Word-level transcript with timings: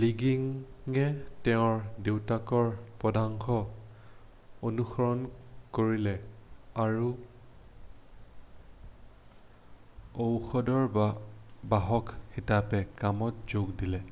লিগিঙে 0.00 1.06
তেওঁৰ 1.46 1.78
দেউতাকৰ 2.08 2.68
পদাঙ্ককে 3.04 3.56
অনুসৰণ 4.70 5.24
কৰিলে 5.78 6.12
আৰু 6.84 7.08
ঔষধৰ 10.28 10.86
বাহক 11.74 12.12
হিচাপে 12.36 12.84
কামত 13.02 13.50
যোগ 13.56 13.74
দিলে 13.82 14.02